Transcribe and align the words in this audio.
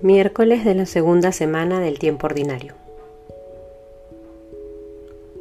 Miércoles 0.00 0.64
de 0.64 0.76
la 0.76 0.86
segunda 0.86 1.32
semana 1.32 1.80
del 1.80 1.98
tiempo 1.98 2.28
ordinario. 2.28 2.74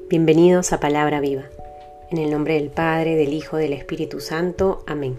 Bienvenidos 0.09 0.73
a 0.73 0.79
Palabra 0.79 1.19
Viva. 1.19 1.43
En 2.09 2.17
el 2.17 2.31
nombre 2.31 2.55
del 2.55 2.69
Padre, 2.69 3.15
del 3.15 3.33
Hijo, 3.33 3.57
del 3.57 3.71
Espíritu 3.73 4.19
Santo. 4.19 4.83
Amén. 4.87 5.15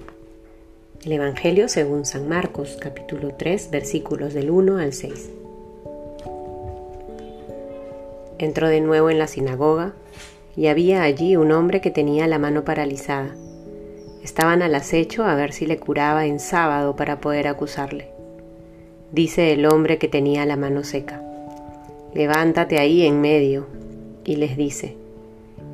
El 1.04 1.12
Evangelio 1.12 1.68
según 1.68 2.04
San 2.04 2.28
Marcos, 2.28 2.78
capítulo 2.80 3.32
3, 3.38 3.70
versículos 3.70 4.34
del 4.34 4.50
1 4.50 4.78
al 4.78 4.92
6. 4.92 5.30
Entró 8.38 8.66
de 8.66 8.80
nuevo 8.80 9.08
en 9.08 9.20
la 9.20 9.28
sinagoga 9.28 9.92
y 10.56 10.66
había 10.66 11.02
allí 11.02 11.36
un 11.36 11.52
hombre 11.52 11.80
que 11.80 11.92
tenía 11.92 12.26
la 12.26 12.40
mano 12.40 12.64
paralizada. 12.64 13.36
Estaban 14.20 14.62
al 14.62 14.74
acecho 14.74 15.22
a 15.22 15.36
ver 15.36 15.52
si 15.52 15.64
le 15.64 15.78
curaba 15.78 16.26
en 16.26 16.40
sábado 16.40 16.96
para 16.96 17.20
poder 17.20 17.46
acusarle 17.46 18.17
dice 19.12 19.52
el 19.52 19.66
hombre 19.66 19.98
que 19.98 20.08
tenía 20.08 20.46
la 20.46 20.56
mano 20.56 20.84
seca. 20.84 21.22
Levántate 22.14 22.78
ahí 22.78 23.06
en 23.06 23.20
medio. 23.20 23.66
Y 24.24 24.36
les 24.36 24.56
dice, 24.56 24.94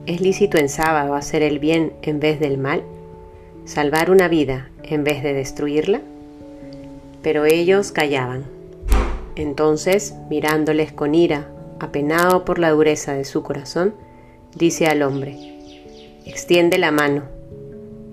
¿es 0.07 0.21
lícito 0.21 0.59
en 0.59 0.69
sábado 0.69 1.15
hacer 1.15 1.43
el 1.43 1.59
bien 1.59 1.93
en 2.03 2.21
vez 2.21 2.39
del 2.39 2.57
mal? 2.57 2.83
¿Salvar 3.65 4.11
una 4.11 4.29
vida 4.29 4.71
en 4.85 5.03
vez 5.03 5.23
de 5.23 5.35
destruirla? 5.35 6.03
Pero 7.23 7.47
ellos 7.47 7.91
callaban. 7.91 8.45
Entonces, 9.35 10.15
mirándoles 10.31 10.93
con 10.93 11.15
ira, 11.17 11.49
apenado 11.81 12.45
por 12.45 12.61
la 12.61 12.71
dureza 12.71 13.15
de 13.15 13.25
su 13.25 13.43
corazón, 13.43 13.95
dice 14.55 14.87
al 14.87 15.03
hombre, 15.03 15.37
extiende 16.25 16.79
la 16.79 16.93
mano. 16.93 17.23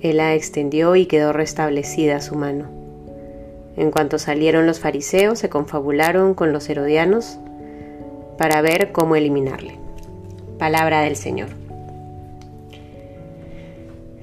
Él 0.01 0.17
la 0.17 0.33
extendió 0.33 0.95
y 0.95 1.05
quedó 1.05 1.33
restablecida 1.33 2.21
su 2.21 2.35
mano. 2.35 2.80
En 3.77 3.91
cuanto 3.91 4.19
salieron 4.19 4.65
los 4.65 4.79
fariseos, 4.79 5.39
se 5.39 5.49
confabularon 5.49 6.33
con 6.33 6.51
los 6.51 6.69
herodianos 6.69 7.39
para 8.37 8.61
ver 8.61 8.91
cómo 8.91 9.15
eliminarle. 9.15 9.77
Palabra 10.57 11.01
del 11.01 11.15
Señor. 11.15 11.49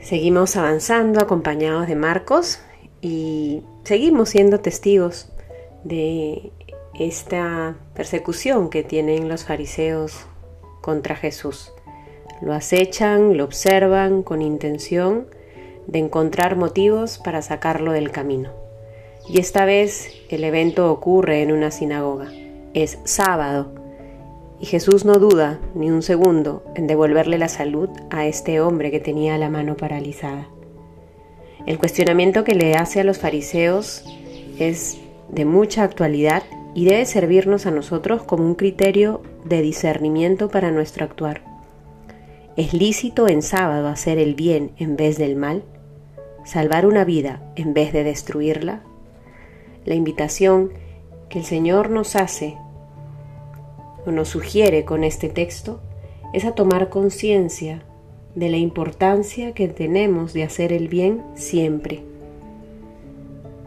Seguimos 0.01 0.57
avanzando 0.57 1.21
acompañados 1.21 1.87
de 1.87 1.95
Marcos 1.95 2.61
y 3.01 3.63
seguimos 3.85 4.31
siendo 4.31 4.61
testigos 4.61 5.31
de 5.85 6.53
esta 6.99 7.77
persecución 7.95 8.71
que 8.71 8.83
tienen 8.83 9.29
los 9.29 9.45
fariseos 9.45 10.27
contra 10.81 11.15
Jesús. 11.15 11.73
Lo 12.41 12.53
acechan, 12.53 13.37
lo 13.37 13.45
observan 13.45 14.23
con 14.23 14.43
intención 14.43 15.27
de 15.87 15.99
encontrar 15.99 16.57
motivos 16.57 17.19
para 17.19 17.43
sacarlo 17.43 17.93
del 17.93 18.11
camino. 18.11 18.68
Y 19.29 19.39
esta 19.39 19.67
vez 19.67 20.11
el 20.31 20.43
evento 20.43 20.91
ocurre 20.91 21.43
en 21.43 21.53
una 21.53 21.71
sinagoga. 21.71 22.33
Es 22.73 22.99
sábado 23.05 23.75
y 24.61 24.67
Jesús 24.67 25.05
no 25.05 25.15
duda 25.15 25.61
ni 25.75 25.91
un 25.91 26.03
segundo 26.03 26.65
en 26.75 26.87
devolverle 26.87 27.39
la 27.39 27.49
salud 27.49 27.91
a 28.11 28.27
este 28.27 28.61
hombre 28.61 28.91
que 28.91 29.01
tenía 29.01 29.37
la 29.39 29.51
mano 29.51 29.77
paralizada. 29.77 30.49
El 31.67 31.79
cuestionamiento 31.79 32.45
que 32.45 32.55
le 32.55 32.75
hace 32.75 33.01
a 33.01 33.05
los 33.05 33.19
fariseos 33.19 34.05
es 34.59 34.99
de 35.29 35.45
mucha 35.45 35.83
actualidad 35.83 36.43
y 36.75 36.87
debe 36.87 37.05
servirnos 37.05 37.67
a 37.67 37.71
nosotros 37.71 38.23
como 38.23 38.45
un 38.45 38.55
criterio 38.55 39.23
de 39.45 39.61
discernimiento 39.61 40.49
para 40.49 40.71
nuestro 40.71 41.05
actuar. 41.05 41.43
¿Es 42.57 42.73
lícito 42.73 43.29
en 43.29 43.43
sábado 43.43 43.89
hacer 43.89 44.19
el 44.19 44.35
bien 44.35 44.73
en 44.79 44.97
vez 44.97 45.19
del 45.19 45.37
mal? 45.37 45.63
¿Salvar 46.45 46.87
una 46.87 47.05
vida 47.05 47.53
en 47.57 47.75
vez 47.75 47.93
de 47.93 48.05
destruirla? 48.05 48.83
La 49.85 49.95
invitación 49.95 50.73
que 51.29 51.41
el 51.41 51.45
Señor 51.45 51.91
nos 51.91 52.17
hace 52.17 52.57
o 54.07 54.11
nos 54.11 54.29
sugiere 54.29 54.85
con 54.85 55.05
este 55.05 55.29
texto 55.29 55.81
es 56.33 56.45
a 56.45 56.53
tomar 56.53 56.89
conciencia 56.89 57.83
de 58.35 58.51
la 58.51 58.57
importancia 58.57 59.53
que 59.53 59.69
tenemos 59.69 60.33
de 60.33 60.45
hacer 60.45 60.73
el 60.73 60.89
bien 60.89 61.23
siempre, 61.35 62.03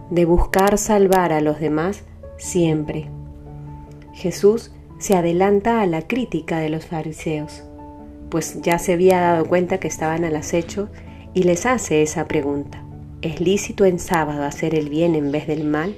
de 0.09 0.25
buscar 0.25 0.77
salvar 0.77 1.33
a 1.33 1.41
los 1.41 1.59
demás 1.59 2.03
siempre. 2.37 3.09
Jesús 4.13 4.71
se 4.99 5.15
adelanta 5.15 5.81
a 5.81 5.87
la 5.87 6.07
crítica 6.07 6.59
de 6.59 6.69
los 6.69 6.85
fariseos, 6.85 7.63
pues 8.29 8.61
ya 8.61 8.79
se 8.79 8.93
había 8.93 9.19
dado 9.19 9.45
cuenta 9.45 9.79
que 9.79 9.87
estaban 9.87 10.23
al 10.23 10.35
acecho 10.35 10.89
y 11.33 11.43
les 11.43 11.65
hace 11.65 12.01
esa 12.01 12.27
pregunta. 12.27 12.83
¿Es 13.21 13.39
lícito 13.39 13.85
en 13.85 13.99
sábado 13.99 14.43
hacer 14.43 14.75
el 14.75 14.89
bien 14.89 15.15
en 15.15 15.31
vez 15.31 15.47
del 15.47 15.63
mal? 15.63 15.95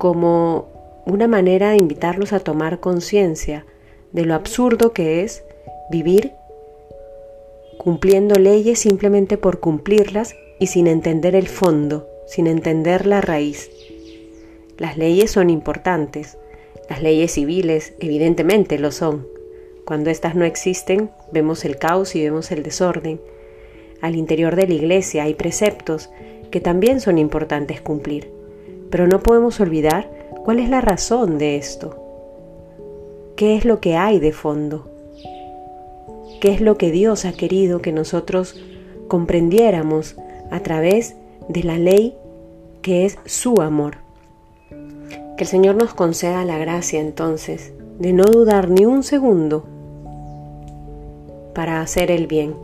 como 0.00 0.64
una 1.04 1.28
manera 1.28 1.72
de 1.72 1.76
invitarlos 1.76 2.32
a 2.32 2.40
tomar 2.40 2.80
conciencia 2.80 3.66
de 4.12 4.24
lo 4.24 4.34
absurdo 4.34 4.94
que 4.94 5.22
es 5.22 5.44
vivir 5.90 6.32
cumpliendo 7.76 8.36
leyes 8.36 8.78
simplemente 8.78 9.36
por 9.36 9.60
cumplirlas 9.60 10.34
y 10.58 10.68
sin 10.68 10.86
entender 10.86 11.34
el 11.34 11.48
fondo, 11.48 12.08
sin 12.26 12.46
entender 12.46 13.04
la 13.04 13.20
raíz. 13.20 13.70
Las 14.78 14.96
leyes 14.96 15.30
son 15.30 15.50
importantes, 15.50 16.38
las 16.88 17.02
leyes 17.02 17.32
civiles 17.32 17.92
evidentemente 18.00 18.78
lo 18.78 18.90
son. 18.90 19.26
Cuando 19.84 20.08
éstas 20.08 20.34
no 20.34 20.46
existen, 20.46 21.10
vemos 21.30 21.66
el 21.66 21.76
caos 21.76 22.16
y 22.16 22.22
vemos 22.22 22.50
el 22.52 22.62
desorden. 22.62 23.20
Al 24.00 24.16
interior 24.16 24.56
de 24.56 24.66
la 24.66 24.74
iglesia 24.74 25.24
hay 25.24 25.34
preceptos 25.34 26.10
que 26.50 26.60
también 26.60 27.00
son 27.00 27.18
importantes 27.18 27.80
cumplir. 27.80 28.30
Pero 28.90 29.06
no 29.06 29.20
podemos 29.20 29.60
olvidar 29.60 30.10
cuál 30.44 30.58
es 30.58 30.68
la 30.68 30.80
razón 30.80 31.38
de 31.38 31.56
esto. 31.56 31.96
¿Qué 33.36 33.56
es 33.56 33.64
lo 33.64 33.80
que 33.80 33.96
hay 33.96 34.18
de 34.18 34.32
fondo? 34.32 34.90
¿Qué 36.40 36.52
es 36.52 36.60
lo 36.60 36.76
que 36.76 36.90
Dios 36.90 37.24
ha 37.24 37.32
querido 37.32 37.82
que 37.82 37.92
nosotros 37.92 38.60
comprendiéramos 39.08 40.16
a 40.50 40.60
través 40.60 41.14
de 41.48 41.62
la 41.62 41.78
ley 41.78 42.14
que 42.82 43.04
es 43.04 43.18
su 43.26 43.60
amor? 43.60 43.98
Que 45.36 45.44
el 45.44 45.46
Señor 45.46 45.76
nos 45.76 45.94
conceda 45.94 46.44
la 46.44 46.58
gracia 46.58 47.00
entonces 47.00 47.72
de 47.98 48.14
no 48.14 48.24
dudar 48.24 48.70
ni 48.70 48.86
un 48.86 49.02
segundo 49.02 49.64
para 51.54 51.82
hacer 51.82 52.10
el 52.10 52.26
bien, 52.26 52.54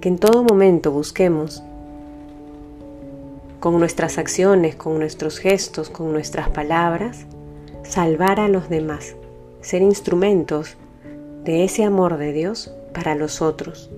que 0.00 0.08
en 0.08 0.18
todo 0.18 0.42
momento 0.42 0.90
busquemos 0.90 1.62
con 3.60 3.78
nuestras 3.78 4.16
acciones, 4.16 4.74
con 4.74 4.98
nuestros 4.98 5.38
gestos, 5.38 5.90
con 5.90 6.12
nuestras 6.12 6.48
palabras, 6.48 7.26
salvar 7.82 8.40
a 8.40 8.48
los 8.48 8.70
demás, 8.70 9.14
ser 9.60 9.82
instrumentos 9.82 10.76
de 11.44 11.64
ese 11.64 11.84
amor 11.84 12.16
de 12.16 12.32
Dios 12.32 12.72
para 12.94 13.14
los 13.14 13.42
otros. 13.42 13.90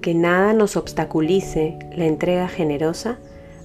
Que 0.00 0.14
nada 0.14 0.54
nos 0.54 0.76
obstaculice 0.76 1.78
la 1.94 2.06
entrega 2.06 2.48
generosa 2.48 3.18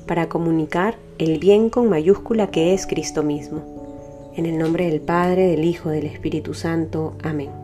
para 0.05 0.27
comunicar 0.27 0.97
el 1.17 1.39
bien 1.39 1.69
con 1.69 1.89
mayúscula 1.89 2.47
que 2.47 2.73
es 2.73 2.85
Cristo 2.85 3.23
mismo. 3.23 4.31
En 4.35 4.45
el 4.45 4.57
nombre 4.57 4.89
del 4.89 4.99
Padre, 4.99 5.47
del 5.47 5.63
Hijo, 5.63 5.89
del 5.89 6.07
Espíritu 6.07 6.53
Santo. 6.53 7.13
Amén. 7.23 7.62